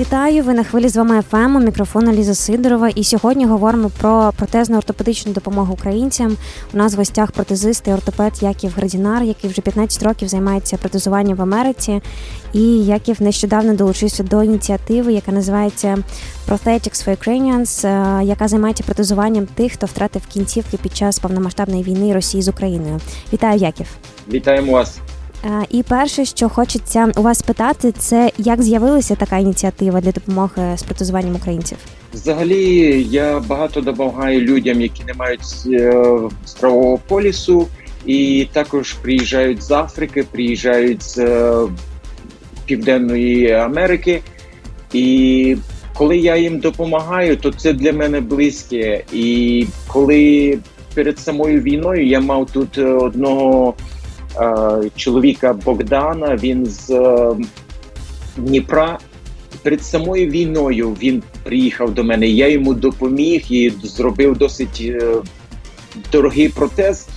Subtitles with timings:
[0.00, 0.42] Вітаю!
[0.42, 2.88] Ви на хвилі з вами ФМ, у мікрофону Ліза Сидорова.
[2.88, 6.36] І сьогодні говоримо про протезну ортопедичну допомогу українцям.
[6.74, 11.36] У нас в гостях протезист і ортопед Яків Градінар, який вже 15 років займається протезуванням
[11.36, 12.02] в Америці.
[12.52, 15.98] І Яків нещодавно долучився до ініціативи, яка називається
[16.48, 22.14] Prosthetics for Ukrainians, е, яка займається протезуванням тих, хто втратив кінцівки під час повномасштабної війни
[22.14, 23.00] Росії з Україною.
[23.32, 23.86] Вітаю, Яків!
[24.28, 24.98] Вітаємо вас.
[25.44, 30.76] Е, І перше, що хочеться у вас спитати, це як з'явилася така ініціатива для допомоги
[30.76, 31.78] з протезуванням українців?
[32.14, 37.66] Взагалі, я багато допомагаю людям, які не мають е, здорового полісу,
[38.06, 41.54] і також приїжджають з Африки, приїжджають з е,
[42.66, 44.22] Південної Америки.
[44.92, 45.56] І
[45.94, 49.04] коли я їм допомагаю, то це для мене близьке.
[49.12, 50.58] І коли
[50.94, 53.99] перед самою війною я мав тут е, одного е,
[54.96, 57.36] чоловіка Богдана, він з е,
[58.36, 58.98] Дніпра.
[59.62, 62.26] Перед самою війною він приїхав до мене.
[62.26, 65.12] Я йому допоміг і зробив досить е,
[66.12, 67.08] дорогий протез.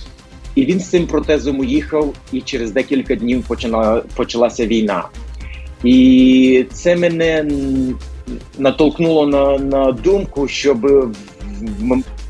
[0.54, 5.04] І він з цим протезом уїхав, і через декілька днів почала, почалася війна.
[5.84, 7.46] І це мене
[8.58, 11.10] натолкнуло на, на думку, щоб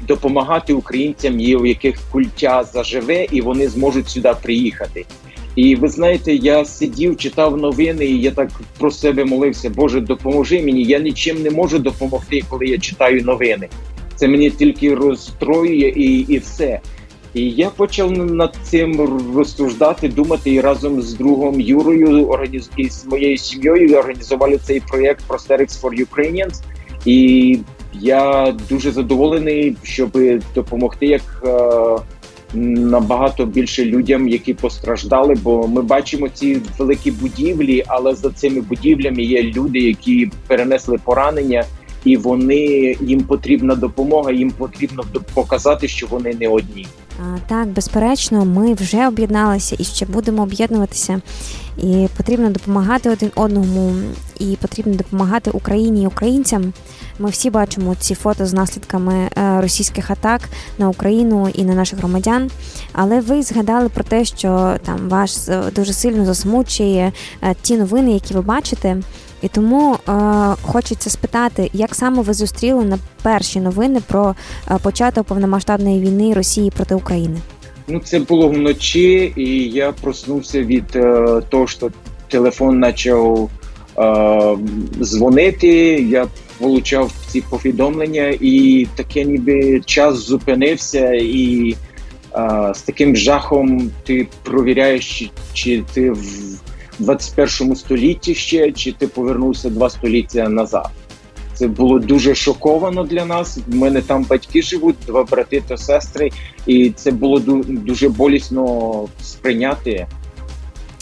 [0.06, 5.05] допомагати українцям, є у яких культя заживе, і вони зможуть сюди приїхати.
[5.56, 9.70] І ви знаєте, я сидів, читав новини, і я так про себе молився.
[9.70, 10.83] Боже, допоможи мені.
[10.83, 13.69] Я нічим не можу допомогти, коли я читаю новини.
[14.16, 16.80] Це мені тільки розстроює і, і все.
[17.34, 19.01] І я почав над цим
[19.36, 22.70] розсуждати, думати і разом з другом Юрою організ...
[22.77, 26.62] і з моєю сім'єю організували цей проєкт Prosthetics for Ukrainians.
[27.05, 27.58] І
[28.00, 30.18] я дуже задоволений, щоб
[30.55, 32.02] допомогти як е,
[32.55, 35.34] набагато більше людям, які постраждали.
[35.42, 41.64] Бо ми бачимо ці великі будівлі, але за цими будівлями є люди, які перенесли поранення,
[42.04, 44.33] і вони їм потрібна допомога.
[44.33, 45.04] Їм потрібно
[45.34, 46.86] показати, що вони не одні.
[47.47, 51.20] Так, безперечно, ми вже об'єдналися і ще будемо об'єднуватися.
[51.79, 53.92] І потрібно допомагати один одному,
[54.41, 56.73] і потрібно допомагати Україні і українцям.
[57.19, 60.41] Ми всі бачимо ці фото з наслідками е, російських атак
[60.79, 62.51] на Україну і на наших громадян.
[62.92, 68.13] Але ви згадали про те, що там вас е, дуже сильно засмучує е, ті новини,
[68.13, 68.96] які ви бачите.
[69.44, 70.12] І тому е,
[70.62, 74.34] хочеться спитати, як саме ви зустріли на перші новини про
[74.70, 77.36] е, початок повномасштабної війни Росії проти України?
[77.88, 81.90] Ну, це було вночі, і я проснувся від е, того, що
[82.28, 83.50] телефон почав
[83.98, 84.56] е,
[85.00, 85.68] дзвонити.
[86.10, 86.27] Я
[86.60, 91.74] отримав ці повідомлення, і таке ніби час зупинився, і
[92.36, 96.64] е, з таким жахом ти провіряєш, чи, чи ти в
[96.98, 100.90] 21 столітті ще, чи ти повернувся два століття назад.
[101.55, 103.58] Це було дуже шоковано для нас.
[103.72, 106.30] У мене там батьки живуть, два брати та сестри,
[106.66, 110.06] і це було дуже болісно сприйняти.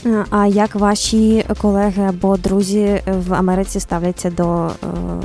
[0.07, 4.71] Е, А як ваші колеги або друзі в Америці ставляться до е,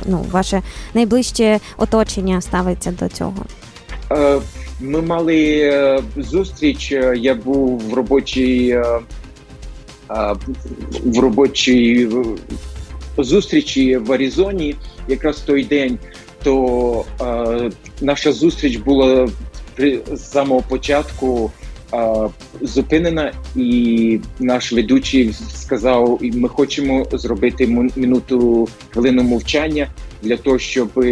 [0.06, 0.62] ну, ваше
[0.94, 3.44] найближче оточення ставиться до цього?
[4.10, 4.40] Е,
[4.80, 6.92] Ми мали зустріч.
[7.16, 8.82] Я був в робочій
[11.04, 12.08] в робочій
[13.18, 14.74] зустрічі в Аризоні,
[15.08, 15.98] якраз той день.
[16.42, 17.04] То
[18.00, 19.28] наша зустріч була
[19.74, 21.50] при самого початку
[22.60, 29.88] зупинена, і наш ведучий сказав: ми хочемо зробити минуту хвилину мовчання
[30.22, 31.04] для того, щоб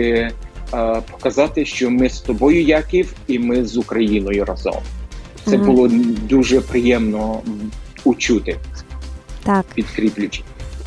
[1.11, 4.77] показати, що ми з тобою, Яків, і ми з Україною разом.
[5.45, 5.91] Це було
[6.29, 7.41] дуже приємно
[8.05, 8.57] учути,
[9.47, 9.65] Так.
[9.75, 10.43] підкріплюючи.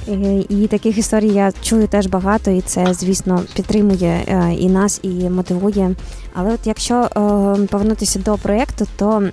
[0.08, 5.00] Е, І таких історій я чую теж багато, і це, звісно, підтримує е, і нас,
[5.04, 5.96] і мотивує.
[6.34, 7.10] Але от якщо е,
[7.68, 9.24] повернутися до проєкту, то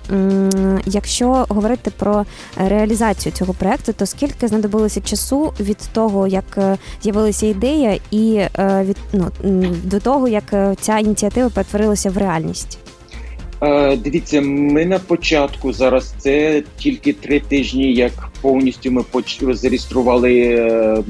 [0.86, 2.24] якщо говорити про
[2.56, 9.30] реалізацію цього проєкту, то скільки знадобилося часу від того, як з'явилася ідея, і від ну
[9.84, 12.78] до того, як ця ініціатива перетворилася в реальність?
[13.62, 19.04] Е, Дивіться, ми на початку зараз це тільки три тижні, як повністю ми
[19.54, 21.02] зареєстрували е,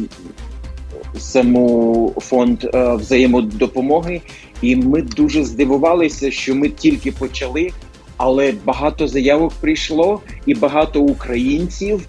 [1.19, 4.21] саму фонд е, взаємодопомоги,
[4.63, 7.71] і ми дуже здивувалися, що ми тільки почали,
[8.17, 12.09] але багато заявок прийшло, і багато українців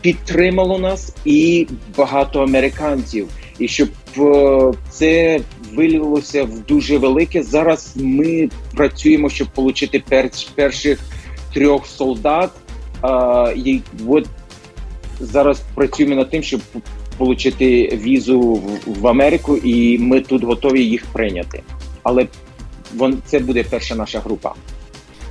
[0.00, 1.66] підтримало нас, і
[1.96, 3.28] багато американців.
[3.58, 3.88] І щоб
[4.18, 5.40] е, це
[5.74, 7.42] вилилося в дуже велике.
[7.42, 11.00] Зараз ми працюємо, щоб отримати пер, перших
[11.54, 12.50] трьох солдат.
[13.00, 14.26] А, і от
[15.20, 16.60] зараз працюємо над тим, щоб
[17.18, 21.62] отримати візу в, в Америку, і ми тут готові їх прийняти.
[22.02, 22.26] Але
[22.94, 24.54] вон це буде перша наша група.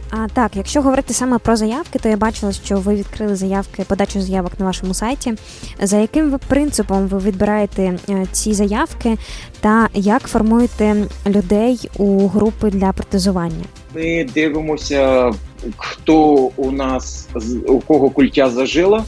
[0.09, 4.21] А так, якщо говорити саме про заявки, то я бачила, що ви відкрили заявки, подачу
[4.21, 5.33] заявок на вашому сайті.
[5.81, 9.17] За яким ви принципом ви відбираєте е, ці заявки,
[9.59, 10.95] та як формуєте
[11.27, 13.65] людей у групи для протезування?
[13.95, 15.33] Ми дивимося,
[15.77, 16.23] хто
[16.55, 17.29] у нас
[17.67, 19.03] у кого культя зажила,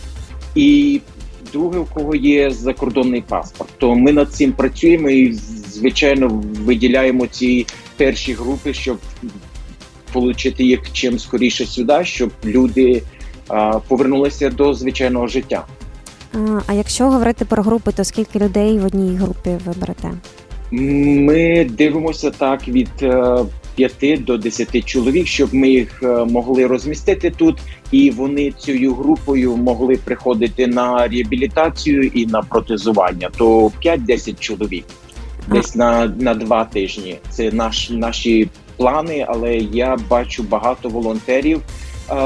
[0.56, 1.01] і
[1.54, 3.69] друге, у кого є закордонний паспорт.
[3.78, 5.34] То ми над цим працюємо і
[5.69, 7.66] звичайно виділяємо ці
[7.98, 8.98] перші групи, щоб
[10.14, 13.04] отримати їх чим скоріше сюди, щоб люди
[13.88, 15.66] повернулися до звичайного життя.
[16.68, 20.12] А якщо говорити про групи, то скільки людей в одній групі ви берете?
[20.72, 22.90] Ми дивимося так від
[23.76, 27.58] 5 е, до 10 чоловік, щоб ми їх е, могли розмістити тут,
[27.92, 33.30] і вони цією групою могли приходити на реабілітацію і на протезування.
[33.38, 34.86] То 5-10 чоловік,
[35.48, 37.16] десь на на два тижні.
[37.30, 41.62] Це наш наші плани, але я бачу багато волонтерів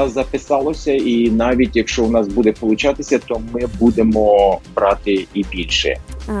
[0.06, 5.96] записалося, і навіть якщо у нас буде получатися, то ми будемо брати і більше.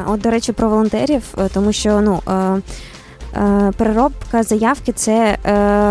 [0.06, 2.20] От до речі, про волонтерів, е, тому що ну.
[2.28, 2.62] Е,
[3.40, 5.38] е, переробка заявки це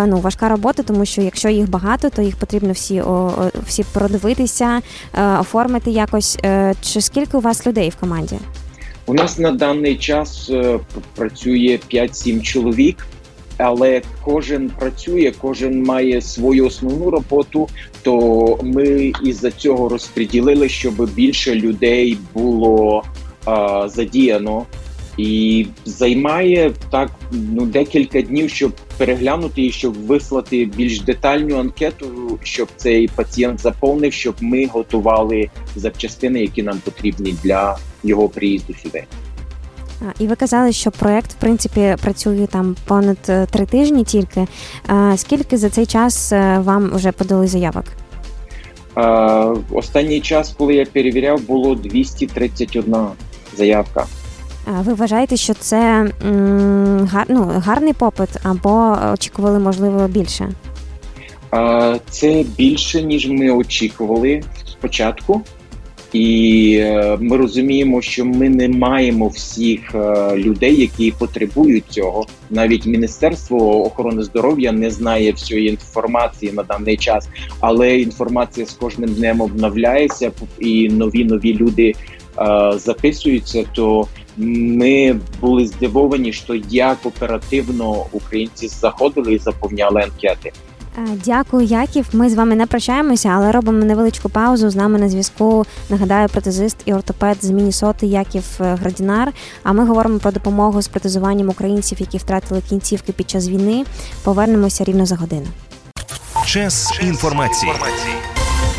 [0.08, 3.04] ну важка робота, тому що якщо їх багато, то їх потрібно всі
[3.68, 4.82] всі продивитися,
[5.40, 6.40] оформити якось.
[6.82, 8.36] Чи скільки у вас людей в команді?
[9.06, 10.52] У нас на даний час
[11.16, 13.08] працює 5-7 чоловік
[13.64, 17.70] але кожен працює, кожен має свою основну роботу.
[18.02, 23.04] То ми із за цього розподілили, щоб більше людей було
[23.46, 24.66] а, задіяно.
[25.18, 32.68] І займає так ну декілька днів, щоб переглянути і щоб вислати більш детальну анкету, щоб
[32.76, 39.04] цей пацієнт заповнив, щоб ми готували запчастини, які нам потрібні для його приїзду сюди.
[40.20, 44.48] І ви казали, що проект в принципі працює там понад е, три тижні тільки.
[45.16, 47.86] Скільки за цей час е, вам вже подали заявок?
[49.72, 52.96] Останній час, коли я перевіряв, було 231
[53.58, 54.06] заявка.
[54.68, 56.12] Ви вважаєте, що це
[57.12, 60.50] гар, ну, гарний попит або очікували, можливо, більше?
[62.10, 65.42] Це більше, ніж ми очікували спочатку.
[66.14, 72.26] І е, ми розуміємо, що ми не маємо всіх е, людей, які потребують цього.
[72.50, 77.30] Навіть Міністерство охорони здоров'я не знає всієї інформації на даний час,
[77.60, 81.94] але інформація з кожним днем обновляється, і нові нові люди
[82.40, 83.64] е, записуються.
[83.74, 84.08] То
[84.38, 90.52] ми були здивовані, що як оперативно українці заходили і заповняли анкети.
[90.98, 92.06] Е, дякую, Яків.
[92.14, 94.70] Ми з вами не прощаємося, але робимо невеличку паузу.
[94.70, 95.66] З нами на зв'язку.
[95.90, 99.34] Нагадаю, протезист і ортопед з Мінісоти Яків е, Градінар.
[99.64, 103.86] А ми говоримо про допомогу з протезуванням українців, які втратили кінцівки під час війни.
[104.24, 105.48] Повернемося рівно за годину.
[106.46, 107.72] Час інформації.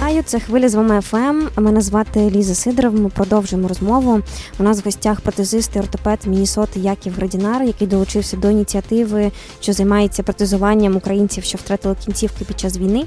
[0.04, 1.48] Вітаю, це хвиля з вами ФМ.
[1.56, 3.00] Мене звати Ліза Сидоров.
[3.00, 4.20] Ми продовжуємо розмову.
[4.58, 9.30] У нас в гостях протезист і ортопед з Міннесоти Яків Градінар, який долучився до ініціативи,
[9.60, 13.04] що займається протезуванням українців, що втратили кінцівки під час війни.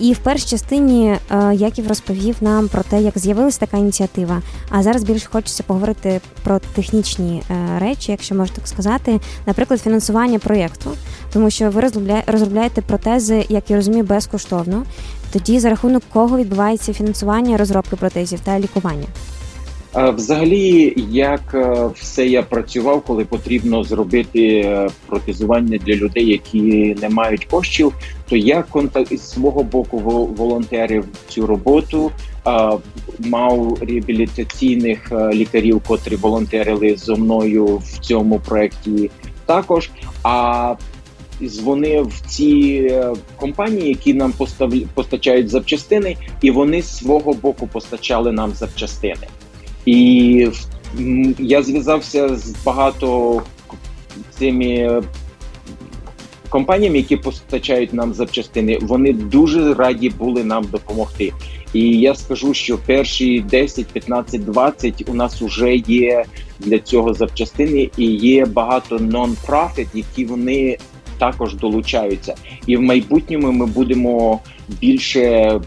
[0.00, 4.42] І в першій частині е, Яків розповів нам про те, як з'явилася така ініціатива.
[4.68, 10.38] А зараз більше хочеться поговорити про технічні е, речі, якщо можна так сказати, наприклад, фінансування
[10.38, 10.90] проєкту,
[11.32, 11.80] тому що ви
[12.26, 14.84] розробляєте протези, як я розумію, безкоштовно.
[15.32, 19.06] Тоді за рахунок кого відбувається фінансування розробки протезів та лікування?
[19.94, 26.60] Взагалі, як е, все я працював, коли потрібно зробити е, протезування для людей, які
[27.02, 27.92] не мають коштів,
[28.28, 29.98] то я контакт з свого боку
[30.36, 32.10] волонтерів цю роботу.
[33.18, 39.10] Мав реабілітаційних е, лікарів, котрі волонтерили зо мною в цьому проєкті
[39.46, 39.90] також.
[40.22, 40.74] А
[41.48, 44.34] дзвонив в ці е, компанії, які нам
[44.94, 49.26] постачають запчастини, і вони з свого боку постачали нам запчастини.
[49.86, 50.48] І
[51.38, 53.42] я зв'язався з багато
[54.38, 55.02] цими
[56.48, 61.32] компаніям, які постачають нам запчастини, вони дуже раді були нам допомогти.
[61.72, 66.24] І я скажу, що перші 10, 15, 20 у нас вже є
[66.58, 70.78] для цього запчастини, і є багато нон-профіт, які вони
[71.22, 72.34] також долучаються.
[72.66, 75.60] І в майбутньому ми будемо більше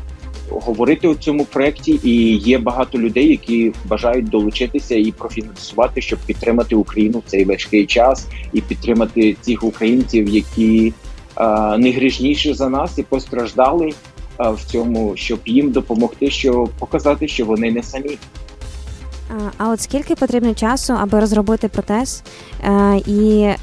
[0.49, 6.75] говорити у цьому проєкті, і є багато людей, які бажають долучитися і профінансувати, щоб підтримати
[6.75, 10.93] Україну в цей важкий час і підтримати цих українців, які
[11.35, 13.93] а, не грішніші за нас і постраждали
[14.39, 18.17] в цьому, щоб їм допомогти, щоб показати, що вони не самі.
[19.57, 22.23] А от скільки потрібно часу, аби розробити протез,
[22.63, 23.57] е, і е,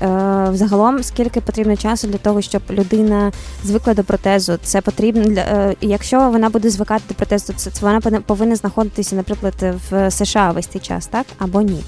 [0.50, 3.32] взагалом скільки потрібно часу для того, щоб людина
[3.64, 4.58] звикла до протезу?
[4.62, 9.54] Це потрібно для е, якщо вона буде звикати до протезу, це вона повинна знаходитися, наприклад,
[9.90, 11.80] в США весь цей час, так або ні?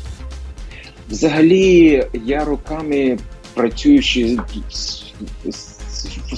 [1.11, 3.19] Взагалі, я руками
[3.55, 4.39] працюючи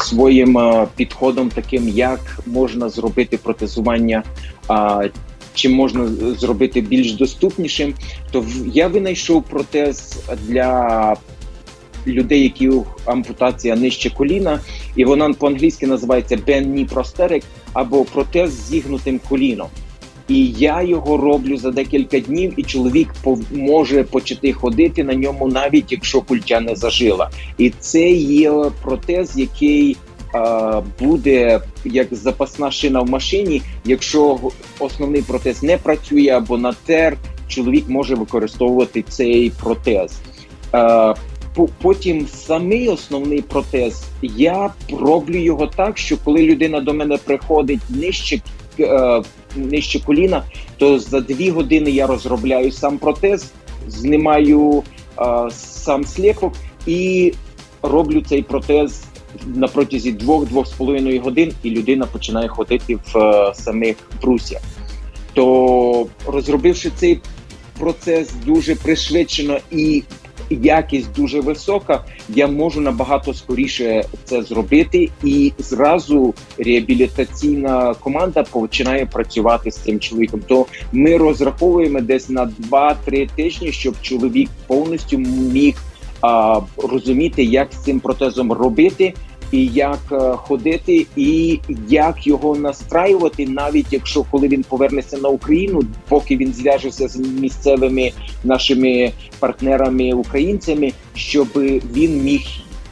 [0.01, 0.59] своїм
[0.97, 4.23] підходом, таким як можна зробити протезування
[5.57, 6.07] чим можна
[6.39, 7.95] зробити більш доступнішим,
[8.31, 10.17] то я винайшов протез
[10.49, 11.17] для
[12.07, 12.71] людей, які
[13.05, 14.61] ампутація нижче коліна,
[14.97, 19.69] і вона по-англійськи називається Knee Prosthetic або протез з зігнутим коліном.
[20.29, 23.09] І я його роблю за декілька днів, і чоловік
[23.53, 27.31] може почати ходити на ньому, навіть якщо культя не зажила.
[27.59, 29.97] І це є протез, який
[31.01, 33.63] буде як запасна шина в машині.
[33.85, 34.39] Якщо
[34.79, 37.17] основний протез не працює або натер,
[37.49, 40.19] чоловік може використовувати цей протез.
[41.83, 48.41] Потім самий основний протез, я роблю його так, що коли людина до мене приходить нижче
[48.81, 49.23] е,
[49.57, 50.43] нижче коліна,
[50.77, 53.53] то за дві години я розробляю сам протез,
[53.89, 54.83] знімаю
[55.51, 56.53] сам сліпок
[56.87, 57.33] і
[57.83, 59.05] роблю цей протез
[59.47, 64.61] на протязі двох-двох з половиною годин, і людина починає ходити в е, самих брусях.
[65.33, 67.21] То розробивши цей
[67.79, 70.03] процес дуже пришвидшено і
[70.51, 79.71] якість дуже висока, я можу набагато скоріше це зробити, і зразу реабілітаційна команда починає працювати
[79.71, 80.41] з цим чоловіком.
[80.47, 85.77] То ми розраховуємо десь на 2-3 тижні, щоб чоловік повністю міг
[86.27, 89.15] а, розуміти, як з цим протезом робити,
[89.53, 95.83] і як е, ходити, і як його настраювати, навіть якщо коли він повернеться на Україну,
[96.09, 98.13] поки він зв'яжеться з місцевими
[98.45, 101.49] нашими партнерами українцями, щоб
[101.95, 102.41] він міг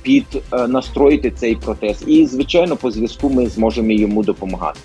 [0.03, 2.05] під е, настроїти цей протез.
[2.07, 4.81] І звичайно, по зв'язку ми зможемо йому допомагати.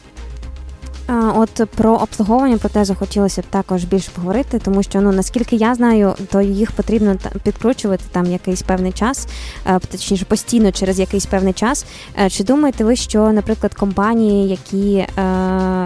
[1.09, 6.13] От про обслуговування протезу хотілося б також більше поговорити, тому що ну наскільки я знаю,
[6.31, 9.27] то їх потрібно підкручувати там якийсь певний час,
[9.65, 11.85] е, точніше постійно через якийсь певний час.
[12.19, 15.07] Е, чи думаєте ви, що, наприклад, компанії, які е,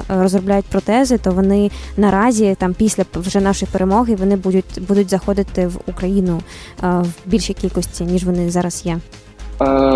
[0.09, 5.79] розробляють протези, то вони наразі там після вже нашої перемоги вони будуть будуть заходити в
[5.87, 6.41] Україну
[6.81, 8.97] в більшій кількості ніж вони зараз є?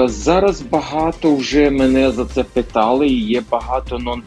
[0.05, 3.07] Зараз багато вже мене за це питали.
[3.07, 4.23] і Є багато нон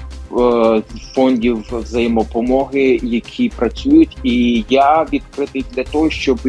[1.14, 6.40] фондів взаємопомоги, які працюють, і я відкритий для того, щоб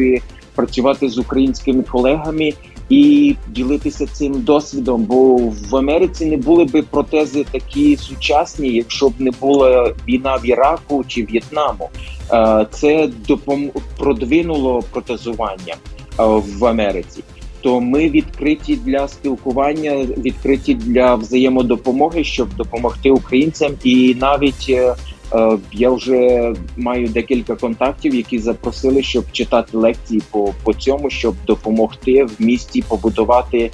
[0.54, 2.52] працювати з українськими колегами.
[2.88, 5.36] І ділитися цим досвідом, бо
[5.70, 11.04] в Америці не були би протези такі сучасні, якщо б не була війна в Іраку
[11.08, 11.90] чи В'єтнаму.
[12.32, 13.70] Е, це допом...
[13.98, 16.24] продвинуло протезування е,
[16.58, 17.22] в Америці
[17.62, 23.72] то ми відкриті для спілкування, відкриті для взаємодопомоги, щоб допомогти українцям.
[23.84, 24.94] І навіть е,
[25.34, 31.34] е, я вже маю декілька контактів, які запросили, щоб читати лекції по по цьому, щоб
[31.46, 33.70] допомогти в місті побудувати е,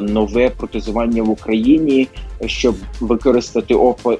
[0.00, 2.08] нове протезування в Україні,
[2.46, 4.18] щоб використати оп, е,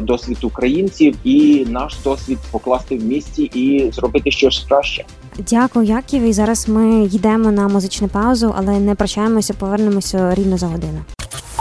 [0.00, 5.04] досвід українців і наш досвід покласти вмісті і зробити щось краще.
[5.38, 6.22] Дякую, Яків.
[6.22, 11.04] І зараз ми йдемо на музичну паузу, але не прощаємося, повернемося рівно за годину.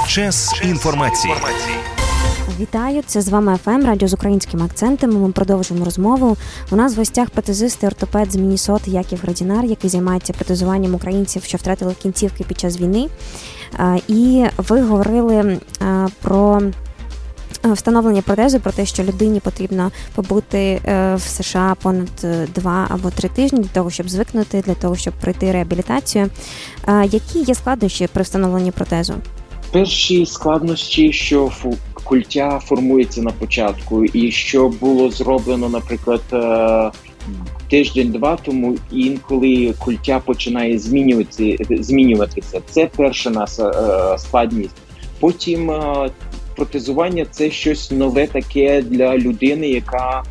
[0.08, 1.34] Час інформації.
[2.60, 5.22] Вітаю, це з вами ФМ, радіо з українським акцентом.
[5.22, 6.38] Ми продовжуємо розмову.
[6.72, 11.44] У нас в гостях протезист і ортопед з Міннесоти Яків Градінар, який займається протезуванням українців,
[11.44, 13.08] що втратили кінцівки під час війни.
[14.08, 15.58] І ви говорили
[16.22, 16.62] про
[17.64, 23.10] встановлення протезу про те, що людині потрібно побути е, в США понад е, два або
[23.10, 26.30] три тижні для того, щоб звикнути, для того, щоб пройти реабілітацію.
[27.12, 29.14] Які є складнощі при встановленні протезу?
[29.72, 31.52] Перші складнощі, що
[32.04, 36.22] культя формується на початку, і що було зроблено, наприклад,
[37.70, 41.84] тиждень-два тому інколи культя починає змінюватися.
[41.84, 42.62] змінюватися.
[42.70, 44.76] Це перша наша складність.
[45.20, 45.72] Потім
[46.58, 50.24] протезування це щось нове таке для людини, яка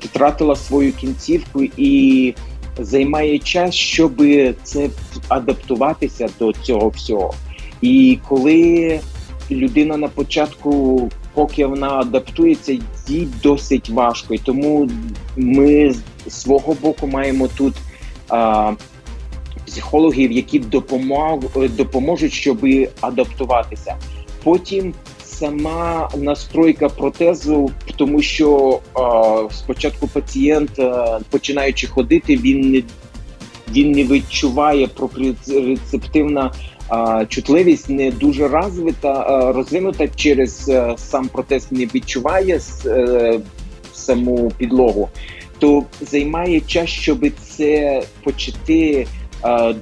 [0.00, 2.34] втратила свою кінцівку і
[2.78, 4.22] займає час, щоб
[4.62, 4.88] це
[5.28, 7.34] адаптуватися до цього всього.
[7.80, 9.00] І коли
[9.50, 14.34] людина на початку, поки вона адаптується, їй досить важко.
[14.34, 14.90] І тому
[15.36, 15.94] ми
[16.26, 17.74] з свого боку маємо тут
[18.28, 18.72] а,
[19.66, 21.40] психологів, які допомог,
[21.76, 22.66] допоможуть, щоб
[23.00, 23.96] адаптуватися.
[24.44, 32.82] Потім сама настройка протезу, тому що а, спочатку пацієнт, а, починаючи ходити, він не
[33.72, 36.52] він не відчуває пропрецептивна
[36.88, 43.40] а, чутливість, не дуже розвита, а, розвинута через а, сам протез не відчуває а, е,
[43.92, 45.08] саму підлогу,
[45.58, 49.06] то займає час, щоб це почати.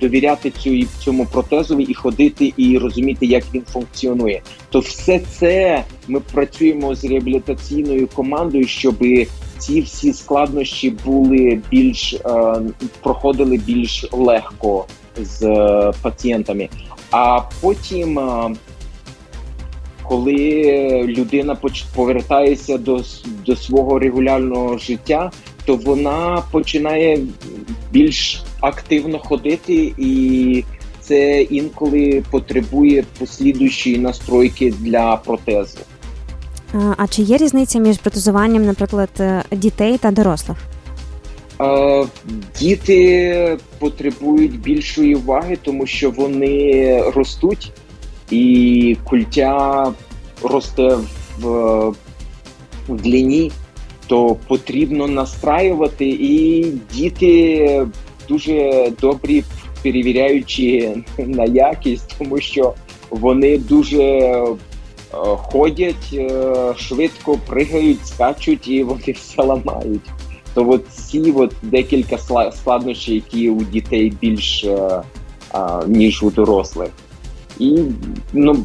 [0.01, 4.43] Довіряти цю цьому протезові і ходити, і розуміти, як він функціонує.
[4.71, 8.97] То все це ми працюємо з реабілітаційною командою, щоб
[9.59, 12.17] ці всі складнощі були більш
[13.03, 16.69] проходили більш легко з е, пацієнтами.
[17.11, 18.21] А потім,
[20.03, 21.57] коли людина
[21.95, 23.01] повертається до,
[23.47, 25.31] до свого регулярного життя,
[25.65, 27.19] то вона починає
[27.91, 30.65] більш активно ходити, і
[31.01, 35.79] це інколи потребує послідуючої настройки для протезу.
[36.97, 40.59] А чи є різниця між протезуванням, наприклад, е, дітей та дорослих?
[42.59, 47.73] Діти потребують більшої уваги, тому що вони ростуть,
[48.31, 49.93] і культя
[50.43, 50.99] росте
[51.39, 51.49] в,
[52.89, 53.53] в длині,
[54.07, 57.87] то потрібно настраювати, і діти
[58.29, 59.45] дуже добрі,
[59.83, 62.75] перевіряючи на якість, тому що
[63.11, 64.47] вони дуже е,
[65.37, 66.21] ходять
[66.77, 70.11] швидко, пригають, скачуть і вони все ламають.
[70.55, 72.19] То от ці от декілька
[72.53, 75.03] складнощів, які у дітей більше
[75.87, 76.91] ніж у дорослих,
[77.59, 77.79] і
[78.33, 78.65] ну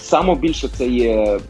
[0.00, 1.40] саме більше це є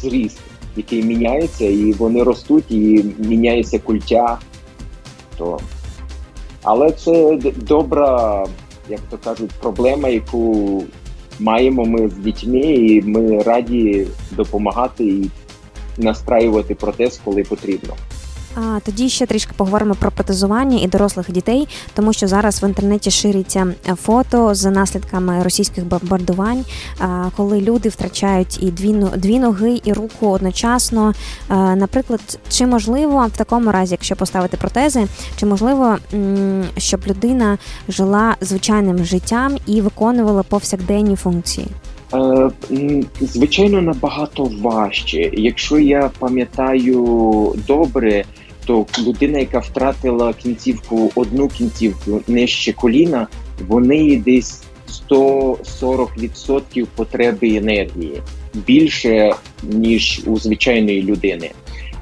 [0.00, 0.38] зріст,
[0.76, 4.38] який міняється, і вони ростуть, і міняється культя.
[5.38, 5.58] То...
[6.62, 8.44] Але це добра,
[8.88, 10.82] як то кажуть, проблема, яку
[11.40, 15.30] маємо ми з дітьми, і ми раді допомагати і
[15.98, 17.94] настраювати протез, коли потрібно.
[18.54, 23.10] А тоді ще трішки поговоримо про протезування і дорослих дітей, тому що зараз в інтернеті
[23.10, 26.64] шириться фото з наслідками російських бомбардувань,
[27.36, 31.14] коли люди втрачають і дві дві ноги, і руку одночасно.
[31.50, 35.96] Наприклад, чи можливо в такому разі, якщо поставити протези, чи можливо,
[36.78, 41.66] щоб людина жила звичайним життям і виконувала повсякденні функції?
[42.14, 42.50] Е,
[43.20, 45.30] звичайно, набагато важче.
[45.32, 48.24] Якщо я пам'ятаю добре,
[48.64, 53.26] то людина, яка втратила кінцівку, одну кінцівку нижче коліна,
[53.68, 54.62] вони десь
[55.10, 58.22] 140% потреби енергії
[58.54, 61.50] більше ніж у звичайної людини.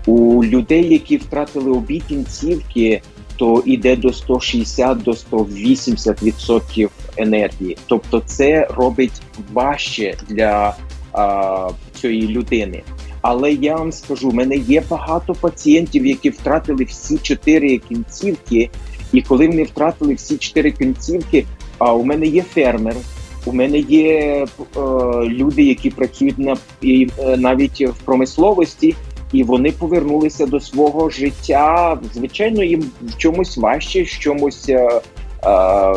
[0.07, 3.03] У людей, які втратили обі кінцівки,
[3.37, 7.77] то йде до 160 до 180% енергії.
[7.87, 9.23] Тобто, це робить
[9.53, 10.77] важче для
[11.13, 11.69] а,
[12.01, 12.83] цієї людини.
[13.23, 18.71] Але я вам скажу, в мене є багато пацієнтів, які втратили всі чотири кінцівки,
[19.13, 21.47] і коли вони втратили всі чотири кінцівки,
[21.79, 22.97] а у мене є фермер.
[23.45, 24.47] У мене є е,
[25.25, 28.95] люди, які працюють на і, е, навіть в промисловості,
[29.33, 31.99] і вони повернулися до свого життя.
[32.15, 35.01] Звичайно, їм в чомусь важче, в чомусь е,
[35.45, 35.95] е,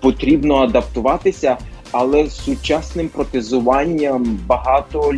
[0.00, 1.56] потрібно адаптуватися,
[1.92, 5.14] але з сучасним протезуванням багато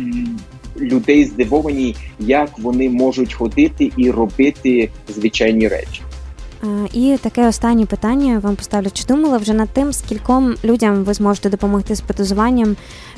[0.77, 6.01] людей здивовані, як вони можуть ходити і робити звичайні речі.
[6.93, 8.87] І таке останнє питання вам поставлю.
[8.93, 12.75] Чи думали вже над тим, скільком людям ви зможете допомогти з протезуванням?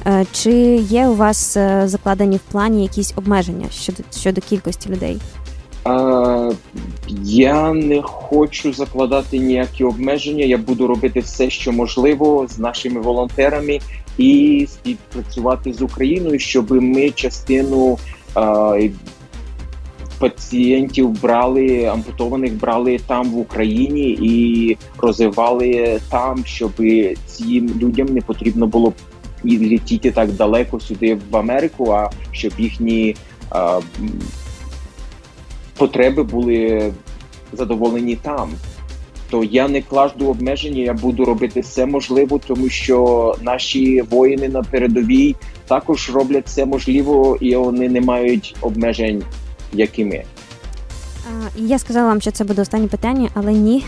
[0.08, 5.18] Е, чи є у вас е, закладені в плані якісь обмеження щодо щодо кількості людей?
[7.24, 10.46] Я не хочу закладати ніякі обмеження.
[10.46, 13.80] Я буду робити все, що можливо з нашими волонтерами,
[14.18, 17.98] і співпрацювати з Україною, щоб ми частину
[18.34, 18.80] а,
[20.20, 26.72] пацієнтів брали ампутованих, брали там в Україні і розвивали там, щоб
[27.26, 28.94] цим людям не потрібно було
[29.44, 33.16] і летіти так далеко сюди в Америку, а щоб їхні
[33.50, 33.80] а,
[35.78, 36.92] потреби були
[37.54, 38.50] задоволені там.
[39.30, 44.64] То я не кладу обмеження, я буду робити все можливе, тому що наші воїни на
[44.64, 45.36] передовій
[45.68, 49.24] також роблять все можливо, і вони не мають обмежень,
[49.74, 50.24] як і ми.
[51.56, 53.84] Я сказала вам, що це буде останнє питання, але ні.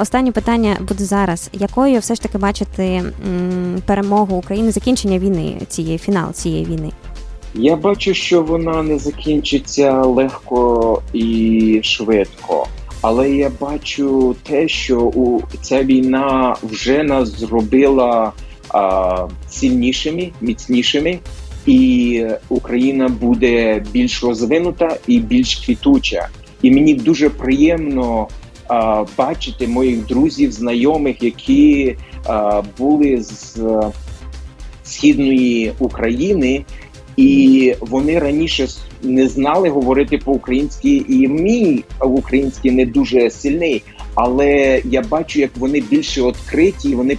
[0.00, 1.50] Останнє питання буде зараз.
[1.52, 3.02] Якою все ж таки бачите
[3.86, 6.92] перемогу України, закінчення війни цієї фінал цієї війни?
[7.54, 12.66] Я бачу, що вона не закінчиться легко і швидко.
[13.00, 18.32] Але я бачу те, що у ця війна вже нас зробила
[18.68, 21.18] а, сильнішими, міцнішими,
[21.66, 26.28] і Україна буде більш розвинута і більш квітуча.
[26.62, 28.28] І мені дуже приємно
[28.68, 33.60] а, бачити моїх друзів, знайомих, які а, були з
[34.84, 36.64] східної України,
[37.16, 38.68] і вони раніше
[39.02, 43.82] не знали говорити по-українськи, і мій український не дуже сильний.
[44.14, 47.16] Але я бачу, як вони більше відкриті, і вони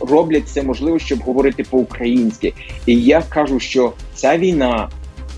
[0.00, 2.52] роблять все можливе, щоб говорити по-українськи.
[2.86, 4.88] І я кажу, що ця війна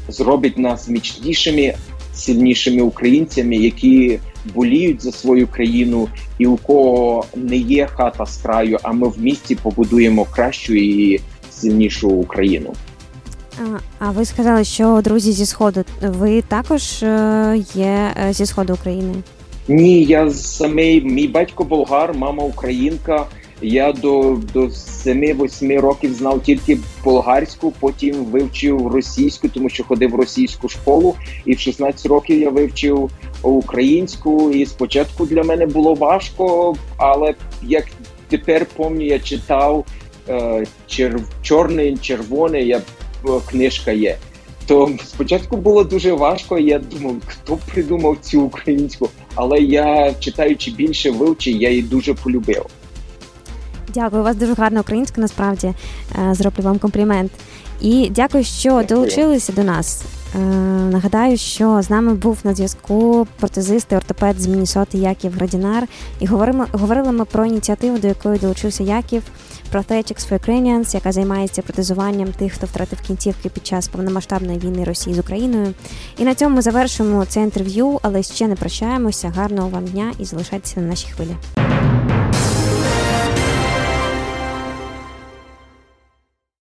[0.09, 1.75] зробить нас міцнішими,
[2.15, 4.19] сильнішими українцями, які
[4.55, 9.21] боліють за свою країну, і у кого не є хата з краю, а ми в
[9.21, 12.75] місті побудуємо кращу і сильнішу Україну.
[13.99, 19.15] А ви сказали, що друзі зі сходу, ви також е, є е, зі сходу України?
[19.69, 23.27] Ні, я самий мій батько болгар, мама українка.
[23.63, 30.15] Я до до 7-8 років знав тільки болгарську, потім вивчив російську, тому що ходив в
[30.15, 31.15] російську школу.
[31.45, 33.11] І в 16 років я вивчив
[33.43, 34.51] українську.
[34.51, 37.85] І спочатку для мене було важко, але як
[38.29, 39.85] тепер пам'ятаю, я читав
[40.29, 42.67] е, чер, чорний, червоний.
[42.67, 42.81] Я
[43.51, 44.17] книжка є.
[44.67, 46.59] То спочатку було дуже важко.
[46.59, 52.67] Я думав, хто придумав цю українську, але я читаючи більше вивчив, я її дуже полюбив.
[53.95, 57.33] Дякую, у вас дуже гарна українська, насправді е, зроблю вам комплімент.
[57.81, 58.87] І дякую, що дякую.
[58.87, 60.05] долучилися до нас.
[60.35, 60.39] Е,
[60.93, 65.89] нагадаю, що з нами був на зв'язку протезист і ортопед з Мінісоти Яків Градінар.
[66.21, 69.23] І говоримо, говорили ми про ініціативу, до якої долучився Яків
[69.73, 75.17] Prosthetics for Ukrainians, яка займається протезуванням тих, хто втратив кінцівки під час повномасштабної війни Росії
[75.17, 75.75] з Україною.
[76.19, 79.33] І на цьому ми завершимо це інтерв'ю, але ще не прощаємося.
[79.37, 81.37] Гарного вам дня і залишайтеся на нашій хвилі.